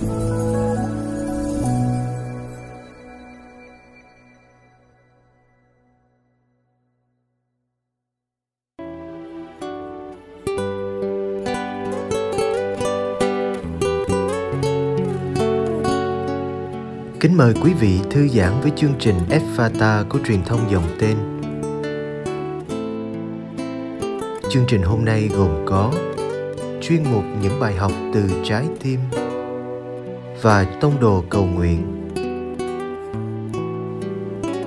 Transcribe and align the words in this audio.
Kính 0.00 0.06
mời 17.36 17.54
quý 17.62 17.72
vị 17.80 18.00
thư 18.10 18.28
giãn 18.28 18.60
với 18.60 18.72
chương 18.76 18.94
trình 18.98 19.16
Fata 19.56 20.08
của 20.08 20.18
truyền 20.26 20.44
thông 20.44 20.70
dòng 20.70 20.96
tên. 21.00 21.16
Chương 24.50 24.64
trình 24.68 24.82
hôm 24.82 25.04
nay 25.04 25.30
gồm 25.36 25.64
có 25.66 25.92
chuyên 26.80 27.04
mục 27.12 27.24
những 27.42 27.60
bài 27.60 27.74
học 27.74 27.92
từ 28.14 28.22
trái 28.44 28.64
tim 28.82 29.00
và 30.42 30.78
tông 30.80 31.00
đồ 31.00 31.24
cầu 31.30 31.46
nguyện. 31.46 32.00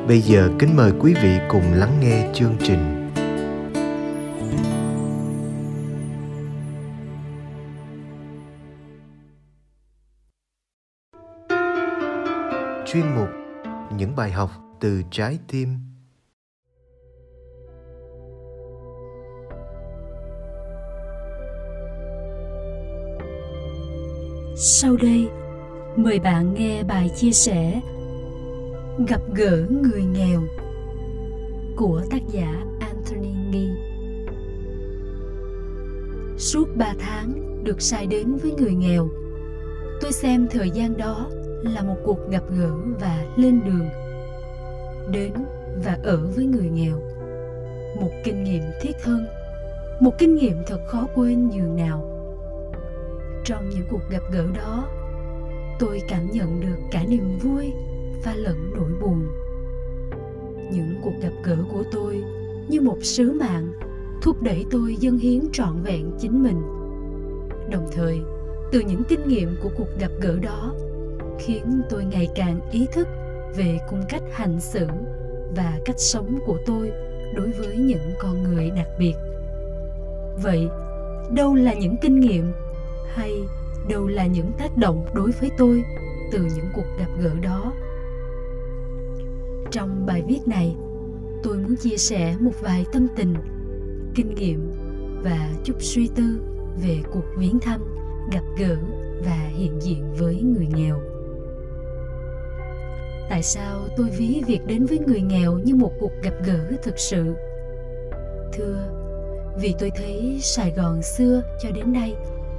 Bây 0.08 0.22
giờ 0.22 0.50
kính 0.60 0.76
mời 0.76 0.92
quý 1.00 1.14
vị 1.24 1.38
cùng 1.50 1.74
lắng 1.74 2.00
nghe 2.02 2.32
chương 2.34 2.56
trình. 2.64 2.94
chuyên 12.86 13.16
mục 13.16 13.30
những 13.98 14.16
bài 14.16 14.32
học 14.32 14.52
từ 14.80 15.02
trái 15.12 15.40
tim 15.48 15.78
sau 24.58 24.98
đây 24.98 25.28
mời 25.98 26.20
bạn 26.20 26.54
nghe 26.54 26.84
bài 26.84 27.10
chia 27.16 27.32
sẻ 27.32 27.82
gặp 29.08 29.22
gỡ 29.36 29.66
người 29.70 30.04
nghèo 30.04 30.42
của 31.76 32.02
tác 32.12 32.22
giả 32.32 32.66
anthony 32.80 33.34
nghi. 33.52 33.70
Suốt 36.38 36.66
ba 36.76 36.94
tháng 37.00 37.64
được 37.64 37.82
sai 37.82 38.08
đến 38.08 38.36
với 38.36 38.52
người 38.52 38.76
nghèo 38.76 39.10
tôi 40.02 40.12
xem 40.12 40.48
thời 40.52 40.70
gian 40.70 40.98
đó 40.98 41.28
là 41.62 41.84
một 41.84 41.96
cuộc 42.04 42.30
gặp 42.30 42.44
gỡ 42.50 42.72
và 43.00 43.26
lên 43.38 43.62
đường 43.66 43.90
đến 45.12 45.34
và 45.84 45.98
ở 46.04 46.30
với 46.36 46.46
người 46.46 46.70
nghèo. 46.70 47.02
Một 48.02 48.12
kinh 48.24 48.44
nghiệm 48.44 48.64
thiết 48.82 49.04
hơn, 49.04 49.28
một 50.00 50.12
kinh 50.18 50.36
nghiệm 50.36 50.58
thật 50.68 50.80
khó 50.88 51.08
quên 51.16 51.50
dường 51.50 51.76
nào. 51.76 52.04
Trong 53.46 53.70
những 53.70 53.88
cuộc 53.90 54.02
gặp 54.10 54.22
gỡ 54.32 54.46
đó 54.56 54.88
tôi 55.80 56.02
cảm 56.08 56.32
nhận 56.32 56.60
được 56.60 56.78
cả 56.92 57.04
niềm 57.08 57.38
vui 57.38 57.74
và 58.26 58.34
lẫn 58.36 58.72
nỗi 58.76 58.92
buồn. 59.02 59.28
Những 60.72 60.96
cuộc 61.04 61.14
gặp 61.22 61.34
gỡ 61.44 61.58
của 61.72 61.84
tôi 61.92 62.24
như 62.68 62.82
một 62.82 62.98
sứ 63.02 63.32
mạng, 63.32 63.72
thúc 64.22 64.42
đẩy 64.42 64.66
tôi 64.72 64.96
dâng 64.96 65.18
hiến 65.18 65.42
trọn 65.54 65.82
vẹn 65.84 66.12
chính 66.20 66.44
mình. 66.44 66.62
Đồng 67.72 67.88
thời, 67.92 68.20
từ 68.72 68.80
những 68.80 69.04
kinh 69.10 69.28
nghiệm 69.28 69.56
của 69.64 69.70
cuộc 69.78 69.88
gặp 70.00 70.12
gỡ 70.22 70.40
đó, 70.42 70.74
khiến 71.40 71.82
tôi 71.90 72.06
ngày 72.06 72.28
càng 72.36 72.60
ý 72.72 72.86
thức 72.94 73.08
về 73.58 73.78
cung 73.90 74.04
cách 74.10 74.24
hành 74.32 74.60
xử 74.60 74.88
và 75.56 75.80
cách 75.86 76.00
sống 76.00 76.40
của 76.46 76.58
tôi 76.66 76.92
đối 77.36 77.52
với 77.52 77.78
những 77.78 78.12
con 78.20 78.44
người 78.44 78.72
đặc 78.76 78.88
biệt. 79.00 79.14
Vậy, 80.44 80.68
đâu 81.36 81.56
là 81.56 81.74
những 81.74 81.96
kinh 82.02 82.20
nghiệm 82.20 82.52
hay 83.08 83.32
đâu 83.90 84.08
là 84.08 84.26
những 84.26 84.52
tác 84.58 84.78
động 84.78 85.06
đối 85.14 85.32
với 85.32 85.52
tôi 85.58 85.84
từ 86.32 86.40
những 86.56 86.70
cuộc 86.76 86.86
gặp 87.00 87.08
gỡ 87.20 87.32
đó. 87.42 87.74
Trong 89.72 90.06
bài 90.06 90.24
viết 90.28 90.40
này, 90.46 90.76
tôi 91.44 91.58
muốn 91.58 91.76
chia 91.76 91.98
sẻ 91.98 92.36
một 92.40 92.52
vài 92.62 92.86
tâm 92.94 93.08
tình, 93.16 93.34
kinh 94.16 94.36
nghiệm 94.36 94.72
và 95.24 95.50
chút 95.64 95.76
suy 95.80 96.10
tư 96.16 96.40
về 96.84 96.98
cuộc 97.14 97.26
viếng 97.38 97.60
thăm, 97.60 97.82
gặp 98.32 98.44
gỡ 98.58 98.76
và 99.26 99.50
hiện 99.58 99.82
diện 99.82 100.14
với 100.18 100.42
người 100.42 100.68
nghèo. 100.76 101.00
Tại 103.30 103.44
sao 103.44 103.88
tôi 103.98 104.10
ví 104.18 104.42
việc 104.48 104.60
đến 104.68 104.86
với 104.86 105.00
người 105.00 105.22
nghèo 105.22 105.60
như 105.64 105.76
một 105.76 105.92
cuộc 106.00 106.12
gặp 106.24 106.34
gỡ 106.46 106.72
thực 106.84 107.00
sự? 107.00 107.36
Thưa, 108.54 108.78
vì 109.62 109.76
tôi 109.80 109.92
thấy 109.96 110.40
sài 110.42 110.72
gòn 110.72 111.02
xưa 111.02 111.42
cho 111.64 111.72
đến 111.72 111.94
nay 111.94 112.16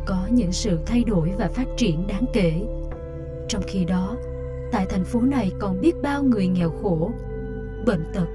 có 0.08 0.28
những 0.30 0.52
sự 0.52 0.78
thay 0.86 1.04
đổi 1.04 1.32
và 1.38 1.48
phát 1.48 1.66
triển 1.76 2.06
đáng 2.06 2.24
kể. 2.32 2.52
Trong 3.48 3.62
khi 3.66 3.84
đó, 3.84 4.16
tại 4.72 4.86
thành 4.88 5.04
phố 5.04 5.20
này 5.20 5.52
còn 5.58 5.80
biết 5.80 6.02
bao 6.02 6.22
người 6.22 6.46
nghèo 6.46 6.70
khổ, 6.70 7.10
bệnh 7.86 8.04
tật 8.14 8.26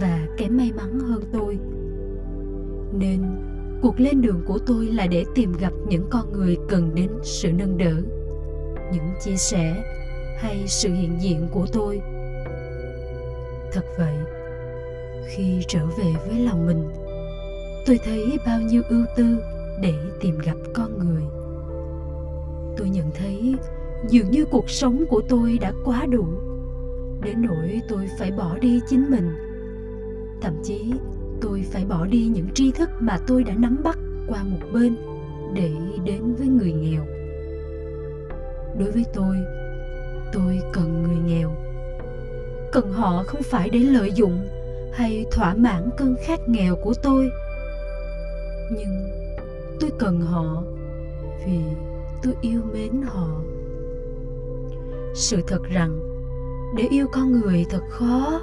và 0.00 0.28
kém 0.36 0.56
may 0.56 0.72
mắn 0.76 0.98
hơn 0.98 1.22
tôi. 1.32 1.58
Nên, 2.98 3.22
cuộc 3.82 4.00
lên 4.00 4.20
đường 4.20 4.42
của 4.46 4.58
tôi 4.66 4.86
là 4.86 5.06
để 5.06 5.24
tìm 5.34 5.52
gặp 5.60 5.72
những 5.88 6.06
con 6.10 6.32
người 6.32 6.56
cần 6.68 6.94
đến 6.94 7.10
sự 7.22 7.52
nâng 7.52 7.78
đỡ, 7.78 7.94
những 8.92 9.08
chia 9.24 9.36
sẻ 9.36 9.84
hay 10.38 10.64
sự 10.66 10.92
hiện 10.92 11.12
diện 11.20 11.48
của 11.52 11.66
tôi. 11.72 12.00
Thật 13.72 13.84
vậy, 13.98 14.16
khi 15.26 15.60
trở 15.68 15.86
về 15.86 16.12
với 16.28 16.38
lòng 16.38 16.66
mình, 16.66 16.88
tôi 17.86 17.98
thấy 18.04 18.38
bao 18.46 18.60
nhiêu 18.60 18.82
ưu 18.88 19.04
tư 19.16 19.38
để 19.82 19.94
tìm 20.20 20.38
gặp 20.44 20.56
con 20.74 20.98
người. 20.98 21.22
Tôi 22.76 22.88
nhận 22.88 23.10
thấy 23.14 23.54
dường 24.08 24.30
như 24.30 24.44
cuộc 24.44 24.70
sống 24.70 25.04
của 25.08 25.22
tôi 25.28 25.58
đã 25.60 25.72
quá 25.84 26.06
đủ. 26.06 26.26
Đến 27.22 27.42
nỗi 27.42 27.80
tôi 27.88 28.08
phải 28.18 28.30
bỏ 28.30 28.58
đi 28.58 28.80
chính 28.88 29.10
mình. 29.10 29.30
Thậm 30.40 30.54
chí, 30.64 30.92
tôi 31.40 31.64
phải 31.72 31.84
bỏ 31.84 32.06
đi 32.06 32.26
những 32.34 32.48
tri 32.54 32.72
thức 32.72 32.90
mà 33.00 33.18
tôi 33.26 33.44
đã 33.44 33.54
nắm 33.54 33.76
bắt 33.84 33.98
qua 34.28 34.42
một 34.42 34.66
bên 34.72 34.96
để 35.54 35.70
đến 36.04 36.34
với 36.34 36.46
người 36.46 36.72
nghèo. 36.72 37.04
Đối 38.78 38.90
với 38.90 39.04
tôi 39.14 39.36
tôi 40.32 40.60
cần 40.72 41.02
người 41.02 41.34
nghèo. 41.34 41.50
Cần 42.72 42.92
họ 42.92 43.22
không 43.26 43.42
phải 43.42 43.70
để 43.70 43.78
lợi 43.78 44.12
dụng 44.12 44.48
hay 44.92 45.24
thỏa 45.32 45.54
mãn 45.54 45.90
cơn 45.96 46.16
khát 46.24 46.48
nghèo 46.48 46.76
của 46.76 46.94
tôi. 47.02 47.30
Nhưng 48.70 49.15
tôi 49.80 49.90
cần 49.98 50.20
họ 50.20 50.62
vì 51.46 51.58
tôi 52.22 52.34
yêu 52.40 52.60
mến 52.72 53.02
họ. 53.02 53.40
Sự 55.14 55.42
thật 55.46 55.62
rằng, 55.62 55.98
để 56.76 56.84
yêu 56.90 57.06
con 57.12 57.40
người 57.40 57.64
thật 57.70 57.82
khó. 57.90 58.40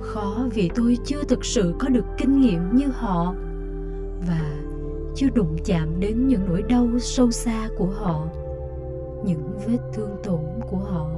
Khó 0.00 0.48
vì 0.54 0.70
tôi 0.74 0.98
chưa 1.04 1.24
thực 1.24 1.44
sự 1.44 1.74
có 1.78 1.88
được 1.88 2.04
kinh 2.18 2.40
nghiệm 2.40 2.76
như 2.76 2.86
họ 2.86 3.34
và 4.28 4.60
chưa 5.14 5.28
đụng 5.34 5.56
chạm 5.64 6.00
đến 6.00 6.28
những 6.28 6.40
nỗi 6.48 6.62
đau 6.62 6.88
sâu 6.98 7.30
xa 7.30 7.68
của 7.78 7.86
họ, 7.86 8.26
những 9.24 9.58
vết 9.66 9.78
thương 9.94 10.16
tổn 10.22 10.44
của 10.70 10.76
họ 10.76 11.10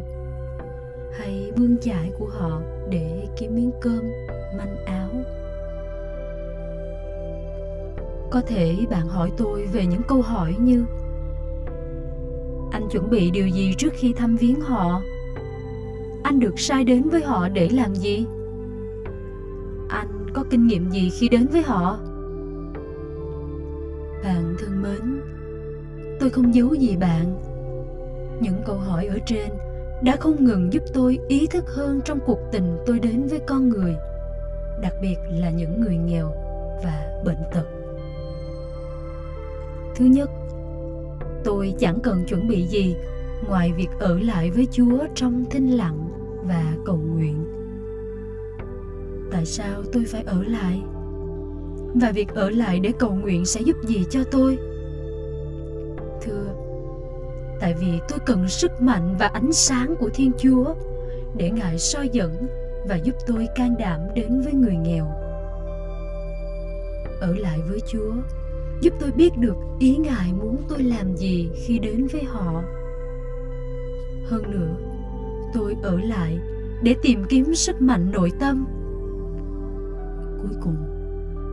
hay 1.13 1.53
bươn 1.57 1.77
chải 1.81 2.13
của 2.19 2.27
họ 2.27 2.61
để 2.91 3.29
kiếm 3.39 3.55
miếng 3.55 3.71
cơm, 3.81 4.03
manh 4.59 4.77
áo 4.87 5.09
có 8.33 8.41
thể 8.41 8.77
bạn 8.91 9.09
hỏi 9.09 9.33
tôi 9.37 9.67
về 9.73 9.87
những 9.87 10.03
câu 10.09 10.23
hỏi 10.23 10.55
như, 10.61 10.85
anh 12.71 12.89
chuẩn 12.91 13.11
bị 13.11 13.31
điều 13.31 13.49
gì 13.49 13.75
trước 13.79 13.93
khi 13.93 14.13
thăm 14.13 14.37
viếng 14.37 14.61
họ? 14.61 15.03
Anh 16.23 16.41
được 16.41 16.61
sai 16.61 16.85
đến 16.85 17.09
với 17.09 17.23
họ 17.23 17.49
để 17.49 17.69
làm 17.69 17.95
gì? 17.95 18.27
Anh 19.89 20.27
có 20.33 20.45
kinh 20.51 20.67
nghiệm 20.67 20.91
gì 20.91 21.11
khi 21.11 21.29
đến 21.29 21.47
với 21.47 21.63
họ? 21.63 21.99
Bạn 24.25 24.55
thân 24.59 24.83
mến, 24.83 25.21
tôi 26.21 26.31
không 26.31 26.55
giấu 26.55 26.75
gì 26.75 26.97
bạn. 26.97 27.43
Những 28.41 28.63
câu 28.67 28.77
hỏi 28.77 29.07
ở 29.07 29.19
trên 29.27 29.49
đã 30.05 30.17
không 30.17 30.45
ngừng 30.45 30.73
giúp 30.73 30.83
tôi 30.95 31.19
ý 31.29 31.47
thức 31.47 31.65
hơn 31.69 32.01
trong 32.05 32.19
cuộc 32.27 32.39
tình 32.53 32.77
tôi 32.87 32.99
đến 32.99 33.27
với 33.31 33.41
con 33.47 33.69
người, 33.69 33.95
đặc 34.83 34.93
biệt 35.03 35.17
là 35.31 35.51
những 35.51 35.81
người 35.81 35.97
nghèo 35.97 36.27
và 36.85 37.23
bệnh 37.25 37.43
tật 37.53 37.82
thứ 39.97 40.05
nhất, 40.05 40.31
tôi 41.45 41.75
chẳng 41.79 42.01
cần 42.03 42.25
chuẩn 42.25 42.49
bị 42.49 42.67
gì 42.67 42.97
ngoài 43.49 43.73
việc 43.77 43.89
ở 43.99 44.19
lại 44.19 44.51
với 44.51 44.67
chúa 44.73 44.99
trong 45.15 45.45
thinh 45.51 45.71
lặng 45.71 46.09
và 46.43 46.65
cầu 46.85 46.97
nguyện. 46.97 47.45
Tại 49.31 49.47
sao 49.47 49.83
tôi 49.93 50.05
phải 50.05 50.23
ở 50.23 50.43
lại? 50.43 50.83
Và 51.95 52.13
việc 52.13 52.29
ở 52.35 52.51
lại 52.51 52.81
để 52.81 52.93
cầu 52.99 53.15
nguyện 53.15 53.45
sẽ 53.45 53.61
giúp 53.61 53.77
gì 53.83 54.05
cho 54.11 54.25
tôi? 54.31 54.59
Thưa, 56.23 56.47
tại 57.61 57.75
vì 57.81 58.01
tôi 58.09 58.19
cần 58.27 58.49
sức 58.49 58.71
mạnh 58.81 59.17
và 59.19 59.27
ánh 59.27 59.53
sáng 59.53 59.95
của 60.01 60.09
thiên 60.15 60.33
chúa 60.39 60.75
để 61.37 61.51
ngài 61.51 61.79
soi 61.79 62.09
dẫn 62.13 62.47
và 62.89 62.97
giúp 62.97 63.15
tôi 63.27 63.49
can 63.55 63.75
đảm 63.79 64.01
đến 64.15 64.41
với 64.41 64.53
người 64.53 64.77
nghèo. 64.77 65.07
Ở 67.21 67.35
lại 67.39 67.59
với 67.69 67.81
chúa 67.89 68.13
giúp 68.83 68.95
tôi 69.01 69.11
biết 69.13 69.39
được 69.39 69.57
ý 69.79 69.97
ngài 69.97 70.33
muốn 70.33 70.57
tôi 70.69 70.83
làm 70.83 71.17
gì 71.17 71.51
khi 71.55 71.79
đến 71.79 72.07
với 72.07 72.25
họ. 72.25 72.63
Hơn 74.25 74.51
nữa, 74.51 74.77
tôi 75.55 75.77
ở 75.83 75.99
lại 76.01 76.39
để 76.83 76.95
tìm 77.03 77.25
kiếm 77.29 77.55
sức 77.55 77.83
mạnh 77.83 78.11
nội 78.13 78.33
tâm. 78.41 78.67
Cuối 80.43 80.57
cùng, 80.63 80.77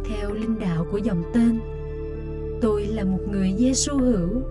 theo 0.10 0.32
linh 0.34 0.60
đạo 0.60 0.86
của 0.92 0.98
dòng 0.98 1.24
tên, 1.34 1.60
tôi 2.62 2.86
là 2.86 3.04
một 3.04 3.20
người 3.32 3.54
giêsu 3.58 3.98
hữu. 3.98 4.42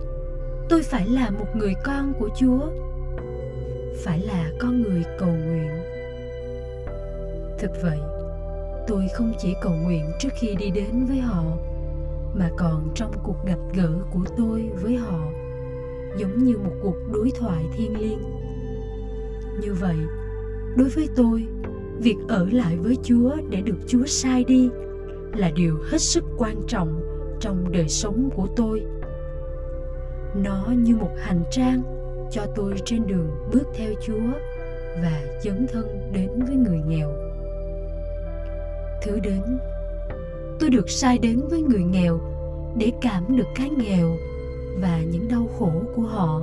Tôi 0.69 0.83
phải 0.83 1.07
là 1.07 1.29
một 1.29 1.47
người 1.55 1.73
con 1.85 2.13
của 2.19 2.29
chúa, 2.39 2.59
phải 4.03 4.19
là 4.19 4.51
con 4.59 4.81
người 4.81 5.03
cầu 5.19 5.29
nguyện. 5.29 5.69
Thực 7.59 7.71
vậy, 7.83 7.99
tôi 8.87 9.07
không 9.13 9.33
chỉ 9.39 9.53
cầu 9.61 9.73
nguyện 9.73 10.05
trước 10.19 10.29
khi 10.39 10.55
đi 10.55 10.69
đến 10.69 11.05
với 11.05 11.19
họ 11.19 11.43
mà 12.39 12.49
còn 12.57 12.89
trong 12.95 13.11
cuộc 13.23 13.45
gặp 13.45 13.59
gỡ 13.73 13.89
của 14.11 14.23
tôi 14.37 14.69
với 14.81 14.95
họ, 14.95 15.31
giống 16.17 16.43
như 16.43 16.57
một 16.57 16.73
cuộc 16.81 16.95
đối 17.13 17.31
thoại 17.39 17.63
thiêng 17.73 17.99
liêng. 17.99 18.19
Như 19.61 19.73
vậy, 19.73 19.95
đối 20.77 20.89
với 20.89 21.09
tôi, 21.15 21.45
việc 21.97 22.15
ở 22.27 22.47
lại 22.51 22.77
với 22.77 22.97
chúa 23.03 23.35
để 23.49 23.61
được 23.61 23.77
chúa 23.87 24.05
sai 24.05 24.43
đi 24.43 24.69
là 25.33 25.51
điều 25.55 25.77
hết 25.91 26.01
sức 26.01 26.23
quan 26.37 26.55
trọng 26.67 27.01
trong 27.39 27.71
đời 27.71 27.89
sống 27.89 28.29
của 28.35 28.47
tôi. 28.55 28.81
Nó 30.35 30.67
như 30.77 30.95
một 30.95 31.11
hành 31.17 31.43
trang 31.51 31.81
cho 32.31 32.45
tôi 32.55 32.73
trên 32.85 33.07
đường 33.07 33.27
bước 33.53 33.67
theo 33.75 33.93
chúa 34.01 34.31
và 35.01 35.21
dấn 35.43 35.67
thân 35.73 36.11
đến 36.13 36.29
với 36.47 36.55
người 36.55 36.79
nghèo. 36.87 37.09
Thứ 39.01 39.19
đến 39.19 39.41
tôi 40.59 40.69
được 40.69 40.89
sai 40.89 41.17
đến 41.17 41.41
với 41.49 41.61
người 41.61 41.83
nghèo 41.83 42.19
để 42.77 42.91
cảm 43.01 43.37
được 43.37 43.47
cái 43.55 43.69
nghèo 43.69 44.17
và 44.81 44.99
những 45.11 45.27
đau 45.27 45.49
khổ 45.59 45.71
của 45.95 46.01
họ. 46.01 46.41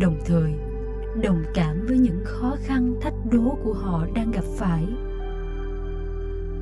Đồng 0.00 0.16
thời, 0.26 0.52
đồng 1.22 1.42
cảm 1.54 1.86
với 1.88 1.98
những 1.98 2.20
khó 2.24 2.56
khăn, 2.62 2.94
thách 3.00 3.14
đố 3.32 3.58
của 3.64 3.72
họ 3.72 4.06
đang 4.14 4.30
gặp 4.30 4.44
phải. 4.56 4.84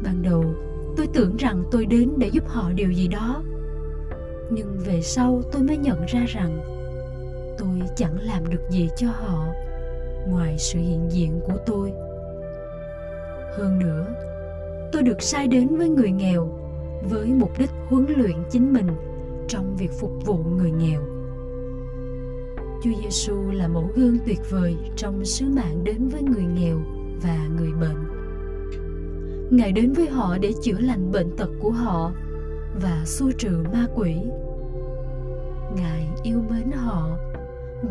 Ban 0.05 0.23
đầu, 0.23 0.45
tôi 0.97 1.07
tưởng 1.07 1.37
rằng 1.37 1.63
tôi 1.71 1.87
đến 1.87 2.13
để 2.19 2.29
giúp 2.33 2.49
họ 2.49 2.73
điều 2.73 2.91
gì 2.91 3.09
đó, 3.09 3.43
nhưng 4.51 4.79
về 4.87 5.01
sau 5.03 5.43
tôi 5.53 5.63
mới 5.63 5.77
nhận 5.77 6.05
ra 6.07 6.25
rằng 6.29 6.61
tôi 7.59 7.81
chẳng 7.97 8.19
làm 8.21 8.51
được 8.51 8.71
gì 8.71 8.89
cho 8.97 9.07
họ 9.07 9.47
ngoài 10.29 10.57
sự 10.59 10.79
hiện 10.79 11.09
diện 11.11 11.41
của 11.47 11.57
tôi. 11.67 11.93
Hơn 13.57 13.79
nữa 13.79 14.07
tôi 14.95 15.03
được 15.03 15.23
sai 15.23 15.49
đến 15.49 15.77
với 15.77 15.89
người 15.89 16.11
nghèo, 16.11 16.49
với 17.11 17.27
mục 17.27 17.59
đích 17.59 17.71
huấn 17.89 18.07
luyện 18.17 18.37
chính 18.51 18.73
mình 18.73 18.87
trong 19.49 19.77
việc 19.77 19.91
phục 20.01 20.11
vụ 20.27 20.37
người 20.37 20.71
nghèo 20.71 21.01
Chúa 22.83 22.91
Giêsu 23.03 23.51
là 23.51 23.69
mẫu 23.69 23.91
gương 23.95 24.19
tuyệt 24.27 24.39
vời 24.51 24.77
trong 24.97 25.25
sứ 25.25 25.49
mạng 25.49 25.85
đến 25.85 26.09
với 26.09 26.23
người 26.23 26.45
nghèo 26.45 26.81
và 27.23 27.49
người 27.57 27.73
bệnh. 27.73 27.97
Ngài 29.51 29.73
đến 29.73 29.93
với 29.93 30.09
họ 30.09 30.39
để 30.39 30.53
chữa 30.63 30.79
lành 30.79 31.13
bệnh 31.13 31.37
tật 31.37 31.49
của 31.61 31.71
họ 31.71 32.13
và 32.83 33.03
xua 33.05 33.31
trừ 33.39 33.65
ma 33.73 33.87
quỷ. 33.95 34.15
Ngài 35.77 36.09
yêu 36.23 36.43
mến 36.51 36.73
họ 36.73 37.19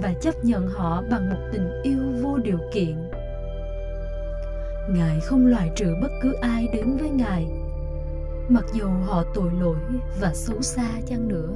và 0.01 0.13
chấp 0.13 0.45
nhận 0.45 0.67
họ 0.67 1.03
bằng 1.11 1.29
một 1.29 1.39
tình 1.53 1.67
yêu 1.83 1.99
vô 2.21 2.37
điều 2.37 2.59
kiện. 2.73 3.02
Ngài 4.89 5.19
không 5.19 5.45
loại 5.45 5.71
trừ 5.75 5.95
bất 6.01 6.11
cứ 6.21 6.33
ai 6.33 6.67
đến 6.73 6.97
với 6.97 7.09
Ngài, 7.09 7.47
mặc 8.49 8.65
dù 8.73 8.87
họ 9.05 9.23
tội 9.33 9.51
lỗi 9.59 9.77
và 10.21 10.33
xấu 10.33 10.61
xa 10.61 10.89
chăng 11.05 11.27
nữa. 11.27 11.49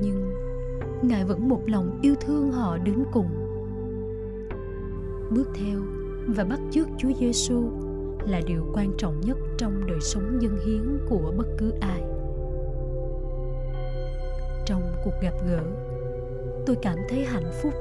Nhưng 0.00 0.32
ngài 1.02 1.24
vẫn 1.24 1.48
một 1.48 1.60
lòng 1.66 1.98
yêu 2.02 2.14
thương 2.20 2.52
họ 2.52 2.78
đến 2.78 3.04
cùng 3.12 3.28
bước 5.30 5.48
theo 5.54 5.80
và 6.26 6.44
bắt 6.44 6.60
chước 6.70 6.86
Chúa 6.98 7.12
Giêsu 7.20 7.62
là 8.26 8.40
điều 8.46 8.66
quan 8.74 8.92
trọng 8.98 9.20
nhất 9.20 9.38
trong 9.58 9.86
đời 9.86 10.00
sống 10.00 10.38
dân 10.42 10.58
hiến 10.66 10.98
của 11.08 11.32
bất 11.36 11.46
cứ 11.58 11.72
ai. 11.80 12.02
Trong 14.66 14.82
cuộc 15.04 15.14
gặp 15.22 15.34
gỡ, 15.46 15.62
tôi 16.66 16.76
cảm 16.82 16.98
thấy 17.08 17.24
hạnh 17.24 17.50
phúc 17.62 17.72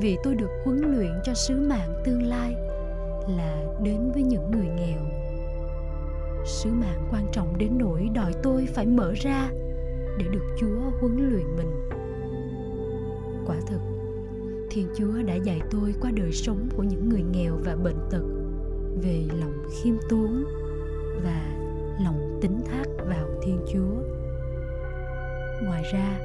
vì 0.00 0.18
tôi 0.22 0.34
được 0.34 0.50
huấn 0.64 0.78
luyện 0.78 1.12
cho 1.24 1.34
sứ 1.34 1.60
mạng 1.60 2.02
tương 2.04 2.22
lai 2.22 2.69
là 3.36 3.64
đến 3.82 4.10
với 4.12 4.22
những 4.22 4.50
người 4.50 4.66
nghèo. 4.76 5.00
Sứ 6.44 6.70
mạng 6.70 7.08
quan 7.10 7.26
trọng 7.32 7.58
đến 7.58 7.70
nỗi 7.78 8.08
đòi 8.14 8.32
tôi 8.42 8.66
phải 8.74 8.86
mở 8.86 9.12
ra 9.16 9.50
để 10.18 10.24
được 10.32 10.44
Chúa 10.58 10.80
huấn 11.00 11.30
luyện 11.30 11.56
mình. 11.56 11.88
Quả 13.46 13.56
thực, 13.66 13.80
thiên 14.70 14.88
chúa 14.96 15.22
đã 15.26 15.34
dạy 15.34 15.60
tôi 15.70 15.94
qua 16.00 16.10
đời 16.10 16.32
sống 16.32 16.68
của 16.76 16.82
những 16.82 17.08
người 17.08 17.22
nghèo 17.22 17.56
và 17.64 17.76
bệnh 17.76 17.98
tật 18.10 18.22
về 19.02 19.24
lòng 19.40 19.62
khiêm 19.70 19.94
tốn 20.08 20.44
và 21.24 21.56
lòng 22.04 22.38
tín 22.42 22.52
thác 22.64 22.84
vào 22.98 23.26
thiên 23.42 23.60
chúa. 23.72 24.02
Ngoài 25.64 25.82
ra, 25.92 26.20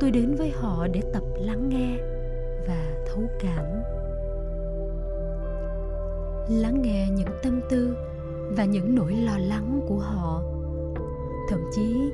tôi 0.00 0.10
đến 0.10 0.34
với 0.34 0.50
họ 0.50 0.86
để 0.86 1.00
tập 1.12 1.22
lắng 1.40 1.68
nghe 1.68 1.96
và 2.66 3.04
thấu 3.06 3.22
cảm 3.40 3.64
lắng 6.50 6.82
nghe 6.82 7.08
những 7.10 7.28
tâm 7.42 7.60
tư 7.70 7.96
và 8.56 8.64
những 8.64 8.94
nỗi 8.94 9.12
lo 9.12 9.38
lắng 9.38 9.80
của 9.88 9.98
họ. 9.98 10.42
Thậm 11.48 11.60
chí, 11.74 12.10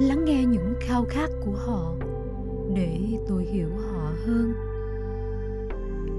lắng 0.00 0.24
nghe 0.24 0.44
những 0.44 0.74
khao 0.80 1.04
khát 1.08 1.30
của 1.44 1.52
họ 1.52 1.94
để 2.74 2.98
tôi 3.28 3.44
hiểu 3.44 3.68
họ 3.68 4.12
hơn. 4.24 4.52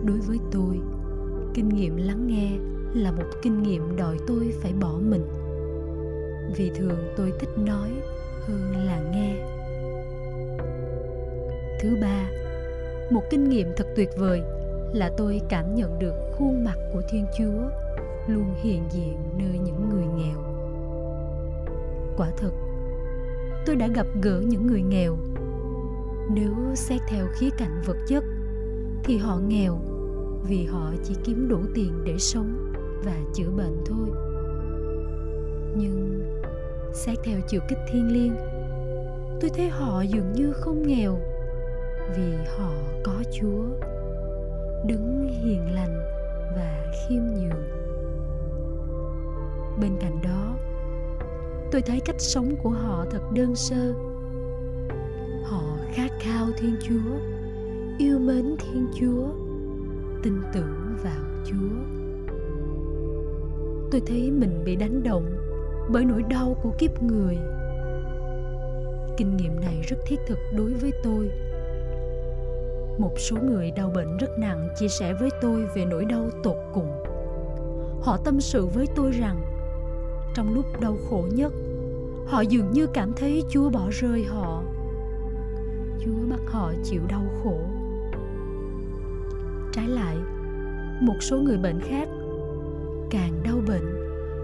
Đối 0.06 0.18
với 0.18 0.40
tôi, 0.52 0.80
kinh 1.54 1.70
nghiệm 1.70 1.98
lắng 1.98 2.28
nghe 2.28 2.52
là 2.94 3.12
một 3.12 3.26
kinh 3.42 3.64
nghiệm 3.64 3.96
đòi 3.96 4.18
tôi 4.28 4.54
phải 4.62 4.74
bỏ 4.74 4.94
mình. 5.02 5.26
Vì 6.56 6.72
thường 6.76 6.98
tôi 7.18 7.34
thích 7.40 7.58
nói 7.58 7.90
hơn 8.42 8.86
là 8.86 9.02
nghe. 9.14 9.36
Thứ 11.82 11.98
ba, 12.02 12.30
một 13.12 13.22
kinh 13.30 13.50
nghiệm 13.50 13.68
thật 13.76 13.88
tuyệt 13.96 14.10
vời 14.18 14.42
là 14.94 15.12
tôi 15.18 15.42
cảm 15.50 15.76
nhận 15.76 16.00
được 16.00 16.14
khuôn 16.38 16.64
mặt 16.64 16.76
của 16.94 17.02
thiên 17.10 17.26
chúa 17.38 17.70
luôn 18.28 18.46
hiện 18.62 18.84
diện 18.90 19.18
nơi 19.38 19.60
những 19.66 19.90
người 19.90 20.06
nghèo. 20.18 20.44
Quả 22.18 22.32
thật, 22.38 22.52
tôi 23.66 23.76
đã 23.76 23.88
gặp 23.88 24.08
gỡ 24.22 24.42
những 24.48 24.68
người 24.68 24.82
nghèo. 24.82 25.18
Nếu 26.34 26.54
xét 26.76 27.02
theo 27.08 27.28
khía 27.34 27.50
cạnh 27.58 27.82
vật 27.86 27.98
chất 28.08 28.24
thì 29.04 29.18
họ 29.18 29.40
nghèo 29.48 29.80
vì 30.48 30.66
họ 30.66 30.92
chỉ 31.04 31.16
kiếm 31.24 31.48
đủ 31.50 31.60
tiền 31.76 32.04
để 32.04 32.18
sống 32.18 32.74
và 33.04 33.18
chữa 33.34 33.50
bệnh 33.58 33.84
thôi. 33.86 34.08
Nhưng 35.76 36.22
xét 36.94 37.18
theo 37.24 37.40
chiều 37.48 37.62
kích 37.70 37.80
thiên 37.92 38.14
liêng 38.14 38.36
tôi 39.42 39.50
thấy 39.50 39.70
họ 39.70 40.02
dường 40.02 40.32
như 40.34 40.54
không 40.54 40.88
nghèo 40.88 41.20
vì 42.18 42.34
họ 42.58 42.72
có 43.04 43.24
chúa 43.32 43.64
đứng 44.88 45.28
hiền 45.28 45.76
lành 45.76 46.00
và 46.56 46.92
khiêm 46.94 47.22
nhường. 47.24 47.68
Bên 49.82 49.92
cạnh 50.00 50.22
đó, 50.24 50.58
tôi 51.72 51.82
thấy 51.82 52.00
cách 52.06 52.16
sống 52.20 52.56
của 52.64 52.70
họ 52.70 53.06
thật 53.12 53.22
đơn 53.34 53.56
sơ. 53.56 53.94
Họ 55.44 55.64
khát 55.94 56.12
khao 56.20 56.48
thiên 56.58 56.76
chúa, 56.82 57.20
yêu 57.98 58.20
mến 58.20 58.56
thiên 58.58 58.88
chúa, 59.00 59.28
tin 60.24 60.34
tưởng 60.54 60.96
vào 61.04 61.44
chúa. 61.46 61.98
Tôi 63.92 64.02
thấy 64.08 64.32
mình 64.32 64.64
bị 64.66 64.76
đánh 64.76 65.04
động 65.04 65.26
bởi 65.90 66.06
nỗi 66.06 66.24
đau 66.30 66.56
của 66.64 66.72
kiếp 66.80 67.04
người. 67.04 67.38
Kinh 69.18 69.38
nghiệm 69.38 69.60
này 69.60 69.82
rất 69.88 69.98
thiết 70.08 70.20
thực 70.28 70.38
đối 70.58 70.74
với 70.74 70.92
tôi 71.04 71.32
một 72.98 73.14
số 73.18 73.38
người 73.50 73.72
đau 73.72 73.90
bệnh 73.90 74.18
rất 74.18 74.40
nặng 74.40 74.68
chia 74.80 74.88
sẻ 74.88 75.14
với 75.14 75.30
tôi 75.42 75.66
về 75.76 75.86
nỗi 75.86 76.06
đau 76.06 76.30
tột 76.44 76.58
cùng 76.74 77.04
họ 78.02 78.18
tâm 78.18 78.42
sự 78.42 78.66
với 78.66 78.86
tôi 78.96 79.12
rằng 79.12 79.42
trong 80.36 80.54
lúc 80.54 80.66
đau 80.82 80.98
khổ 81.10 81.26
nhất 81.32 81.54
họ 82.28 82.42
dường 82.42 82.72
như 82.72 82.88
cảm 82.88 83.14
thấy 83.14 83.44
chúa 83.50 83.70
bỏ 83.70 83.90
rơi 83.92 84.24
họ 84.24 84.64
Chúa 86.08 86.28
bắt 86.30 86.40
họ 86.46 86.74
chịu 86.84 87.02
đau 87.10 87.24
khổ. 87.44 87.60
Trái 89.74 89.88
lại, 89.88 90.16
một 91.02 91.16
số 91.22 91.38
người 91.38 91.58
bệnh 91.58 91.80
khác 91.82 92.08
càng 93.10 93.32
đau 93.44 93.58
bệnh, 93.68 93.96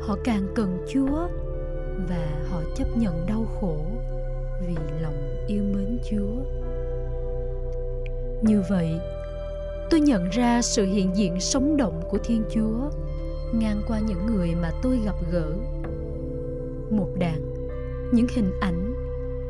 họ 0.02 0.18
càng 0.24 0.48
cần 0.56 0.86
Chúa 0.90 1.28
và 2.10 2.44
họ 2.50 2.62
chấp 2.76 2.98
nhận 2.98 3.26
đau 3.28 3.46
khổ 3.60 3.78
vì 4.68 4.76
lòng 5.02 5.46
yêu 5.48 5.64
mến 5.64 6.00
Chúa. 6.10 6.63
Như 8.44 8.64
vậy, 8.70 9.00
tôi 9.90 10.00
nhận 10.00 10.30
ra 10.30 10.62
sự 10.62 10.86
hiện 10.86 11.16
diện 11.16 11.40
sống 11.40 11.78
động 11.78 12.02
của 12.10 12.18
Thiên 12.18 12.44
Chúa 12.54 12.90
ngang 13.54 13.82
qua 13.88 14.00
những 14.00 14.26
người 14.26 14.56
mà 14.62 14.72
tôi 14.84 15.00
gặp 15.06 15.16
gỡ. 15.32 15.54
Một 16.92 17.10
đàn 17.20 17.54
những 18.14 18.28
hình 18.36 18.52
ảnh 18.62 18.94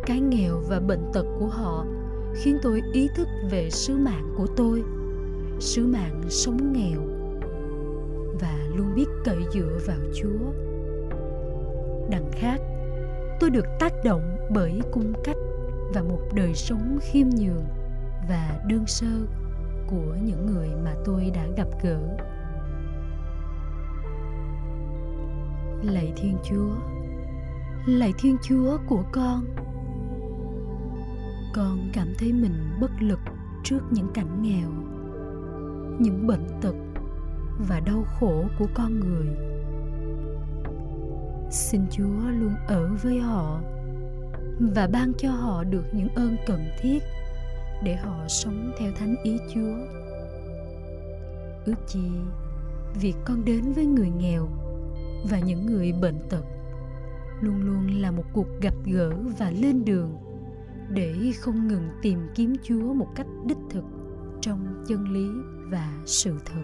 cái 0.05 0.19
nghèo 0.19 0.62
và 0.67 0.79
bệnh 0.79 1.05
tật 1.13 1.25
của 1.39 1.47
họ 1.47 1.85
khiến 2.35 2.57
tôi 2.62 2.81
ý 2.93 3.07
thức 3.15 3.27
về 3.51 3.69
sứ 3.69 3.97
mạng 3.97 4.33
của 4.38 4.47
tôi 4.57 4.83
sứ 5.59 5.88
mạng 5.88 6.21
sống 6.29 6.73
nghèo 6.73 7.01
và 8.41 8.67
luôn 8.75 8.95
biết 8.95 9.05
cậy 9.25 9.38
dựa 9.53 9.79
vào 9.85 9.97
chúa 10.13 10.51
đằng 12.09 12.31
khác 12.31 12.62
tôi 13.39 13.50
được 13.50 13.65
tác 13.79 13.93
động 14.03 14.38
bởi 14.50 14.81
cung 14.91 15.13
cách 15.23 15.38
và 15.93 16.01
một 16.01 16.19
đời 16.33 16.53
sống 16.53 17.00
khiêm 17.01 17.27
nhường 17.29 17.82
và 18.30 18.60
đơn 18.68 18.88
sơ 18.88 19.25
của 19.88 20.15
những 20.24 20.46
người 20.46 20.70
mà 20.84 20.94
tôi 21.06 21.32
đã 21.36 21.48
gặp 21.58 21.68
gỡ. 21.84 22.00
Lạy 25.84 26.13
thiên 26.15 26.38
chúa, 26.44 26.75
lạy 27.86 28.13
thiên 28.18 28.38
chúa 28.44 28.77
của 28.88 29.03
con. 29.12 29.46
Con 31.56 31.77
cảm 31.94 32.08
thấy 32.20 32.34
mình 32.34 32.77
bất 32.82 32.92
lực 33.00 33.20
trước 33.63 33.80
những 33.92 34.08
cảnh 34.13 34.42
nghèo, 34.42 34.70
những 36.00 36.27
bệnh 36.27 36.48
tật 36.62 36.75
và 37.68 37.80
đau 37.80 38.03
khổ 38.20 38.46
của 38.60 38.68
con 38.74 39.00
người. 39.00 39.27
Xin 41.51 41.82
chúa 41.92 42.30
luôn 42.39 42.56
ở 42.68 42.89
với 43.03 43.20
họ 43.20 43.62
và 44.60 44.88
ban 44.88 45.13
cho 45.18 45.32
họ 45.32 45.63
được 45.63 45.84
những 45.94 46.10
ơn 46.15 46.36
cần 46.48 46.60
thiết 46.82 47.03
để 47.84 47.96
họ 47.96 48.27
sống 48.27 48.72
theo 48.80 48.92
thánh 48.92 49.15
ý 49.24 49.38
chúa. 49.53 49.75
Ước 51.65 51.88
chi, 51.88 52.10
việc 53.01 53.15
con 53.25 53.46
đến 53.46 53.72
với 53.72 53.86
người 53.86 54.10
nghèo 54.10 54.48
và 55.30 55.39
những 55.39 55.65
người 55.65 55.92
bệnh 56.01 56.20
tật 56.30 56.44
luôn 57.42 57.62
luôn 57.62 58.01
là 58.01 58.12
một 58.12 58.24
cuộc 58.34 58.48
gặp 58.62 58.74
gỡ 58.86 59.13
và 59.39 59.50
lên 59.50 59.86
đường 59.86 60.18
để 60.89 61.32
không 61.39 61.68
ngừng 61.68 61.89
tìm 62.01 62.20
kiếm 62.36 62.56
chúa 62.63 62.94
một 62.94 63.08
cách 63.15 63.27
đích 63.46 63.58
thực 63.70 63.84
trong 64.42 64.84
chân 64.88 65.13
lý 65.13 65.27
và 65.70 66.01
sự 66.06 66.39
thật. 66.46 66.63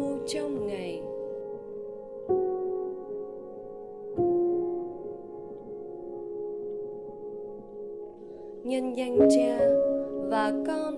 nhân 8.63 8.97
danh 8.97 9.17
Cha 9.35 9.59
và 10.29 10.53
Con 10.67 10.93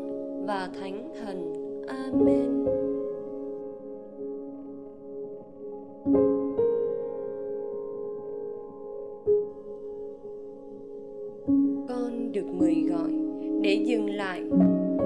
và 0.47 0.69
Thánh 0.79 1.09
Thần. 1.21 1.53
Amen. 1.87 2.65
Con 11.87 12.31
được 12.31 12.45
mời 12.53 12.75
gọi 12.89 13.11
để 13.61 13.73
dừng 13.73 14.09
lại, 14.09 14.41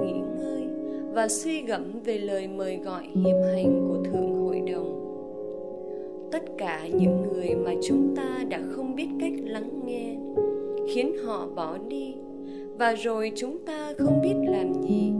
nghỉ 0.03 0.13
ngơi 0.37 0.67
và 1.13 1.27
suy 1.27 1.61
gẫm 1.61 1.83
về 2.05 2.17
lời 2.17 2.47
mời 2.47 2.77
gọi 2.77 3.03
hiệp 3.03 3.35
hành 3.53 3.85
của 3.87 4.03
Thượng 4.03 4.35
Hội 4.35 4.61
đồng. 4.73 5.03
Tất 6.31 6.43
cả 6.57 6.87
những 6.93 7.21
người 7.33 7.55
mà 7.55 7.71
chúng 7.83 8.15
ta 8.15 8.43
đã 8.49 8.61
không 8.71 8.95
biết 8.95 9.07
cách 9.19 9.33
lắng 9.43 9.69
nghe 9.85 10.15
khiến 10.93 11.17
họ 11.25 11.47
bỏ 11.55 11.77
đi 11.87 12.15
và 12.77 12.93
rồi 12.93 13.31
chúng 13.35 13.57
ta 13.65 13.93
không 13.97 14.21
biết 14.21 14.35
làm 14.43 14.73
gì 14.73 15.13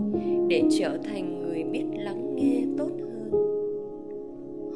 để 0.48 0.64
trở 0.80 0.98
thành 1.04 1.40
người 1.40 1.64
biết 1.64 1.86
lắng 1.94 2.36
nghe 2.36 2.64
tốt 2.78 2.90
hơn. 3.00 3.32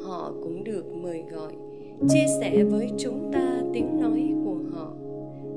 Họ 0.04 0.32
cũng 0.42 0.64
được 0.64 0.94
mời 0.94 1.22
gọi, 1.30 1.52
chia 2.08 2.26
sẻ 2.40 2.64
với 2.64 2.90
chúng 2.98 3.30
ta 3.32 3.62
tiếng 3.72 4.00
nói 4.00 4.34
của 4.44 4.56
họ, 4.72 4.92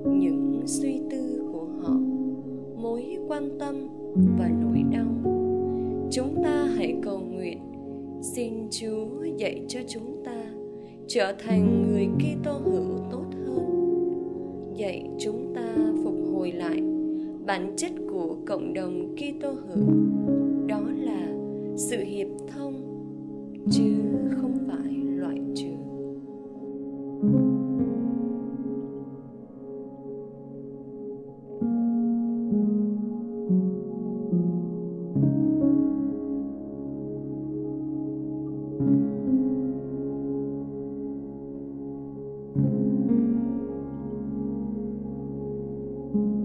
những 0.05 0.61
suy 0.65 1.01
tư 1.11 1.49
của 1.53 1.67
họ, 1.81 1.93
mối 2.75 3.17
quan 3.27 3.49
tâm 3.59 3.87
và 4.39 4.49
nỗi 4.61 4.83
đau. 4.91 5.07
Chúng 6.11 6.43
ta 6.43 6.65
hãy 6.75 6.95
cầu 7.03 7.19
nguyện, 7.19 7.59
xin 8.21 8.53
chúa 8.71 9.23
dạy 9.37 9.65
cho 9.67 9.79
chúng 9.87 10.23
ta 10.25 10.45
trở 11.07 11.33
thành 11.39 11.83
người 11.83 12.07
Kitô 12.19 12.51
hữu 12.51 12.85
tốt 13.11 13.25
hơn. 13.45 13.65
Dạy 14.75 15.09
chúng 15.19 15.53
ta 15.55 15.75
phục 16.03 16.15
hồi 16.33 16.51
lại 16.51 16.94
bản 17.45 17.73
chất 17.77 17.91
của 18.09 18.37
cộng 18.45 18.73
đồng 18.73 19.15
Kitô 19.15 19.51
hữu 19.51 19.87
đó 20.67 20.81
là 20.97 21.27
sự 21.77 21.97
hiệp 22.03 22.27
thông, 22.47 22.73
chứ 23.71 23.93
không 24.41 24.57
phải 24.67 24.93
loại 24.93 25.39
trừ. 25.55 25.75
cảm 46.15 46.44